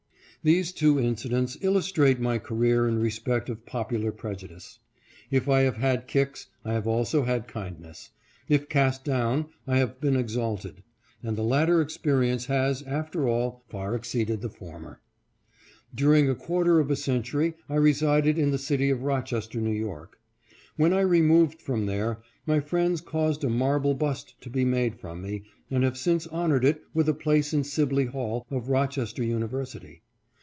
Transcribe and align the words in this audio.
These 0.43 0.71
two 0.71 0.99
incidents 0.99 1.55
illus 1.61 1.91
trate 1.91 2.19
my 2.19 2.39
career 2.39 2.87
in 2.87 2.97
respect 2.99 3.47
of 3.47 3.63
popular 3.63 4.11
prejudice. 4.11 4.79
If 5.29 5.47
I 5.47 5.59
have 5.61 5.77
had 5.77 6.07
kicks, 6.07 6.47
I 6.65 6.73
have 6.73 6.87
also 6.87 7.21
had 7.25 7.47
kindness. 7.47 8.09
If 8.49 8.67
cast 8.67 9.03
down, 9.03 9.49
1 9.65 9.77
have 9.77 10.01
been 10.01 10.15
exalted; 10.15 10.81
and 11.21 11.37
the 11.37 11.43
latter 11.43 11.79
experience 11.79 12.47
has, 12.47 12.81
after 12.81 13.27
all, 13.29 13.63
far 13.69 13.93
exceeded 13.93 14.41
the 14.41 14.49
former. 14.49 14.99
During 15.93 16.27
a 16.27 16.33
quarter 16.33 16.79
of 16.79 16.89
a 16.89 16.95
century 16.95 17.53
I 17.69 17.75
resided 17.75 18.39
in 18.39 18.49
the 18.49 18.57
city 18.57 18.89
of 18.89 19.03
Rochester, 19.03 19.59
N. 19.59 19.85
Y. 19.87 20.03
When 20.75 20.91
I 20.91 21.01
removed 21.01 21.61
from 21.61 21.85
there, 21.85 22.23
my 22.47 22.61
friends 22.61 22.99
caused 23.01 23.43
a 23.43 23.49
marble 23.49 23.93
bust 23.93 24.41
to 24.41 24.49
be 24.49 24.65
made 24.65 24.95
from 24.99 25.21
me, 25.21 25.43
and 25.69 25.83
have 25.83 25.99
since 25.99 26.25
honored 26.25 26.65
it 26.65 26.81
with 26.95 27.07
a 27.07 27.13
place 27.13 27.53
in 27.53 27.63
Sibley 27.63 28.05
Hall, 28.07 28.47
of 28.49 28.69
Roches 28.69 29.13
ter 29.13 29.21
University. 29.21 30.01